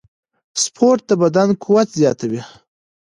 [0.63, 2.41] سپورت د بدن قوت زیاتوي.